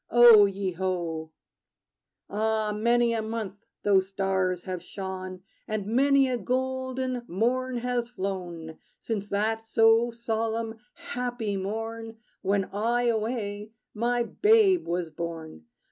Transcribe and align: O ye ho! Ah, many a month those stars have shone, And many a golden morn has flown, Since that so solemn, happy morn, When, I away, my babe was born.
O 0.09 0.47
ye 0.47 0.71
ho! 0.71 1.31
Ah, 2.27 2.73
many 2.75 3.13
a 3.13 3.21
month 3.21 3.67
those 3.83 4.07
stars 4.07 4.63
have 4.63 4.81
shone, 4.81 5.43
And 5.67 5.85
many 5.85 6.27
a 6.27 6.39
golden 6.39 7.21
morn 7.27 7.77
has 7.77 8.09
flown, 8.09 8.79
Since 8.97 9.29
that 9.29 9.63
so 9.63 10.09
solemn, 10.09 10.79
happy 10.95 11.55
morn, 11.55 12.17
When, 12.41 12.65
I 12.73 13.03
away, 13.09 13.73
my 13.93 14.23
babe 14.23 14.87
was 14.87 15.11
born. 15.11 15.65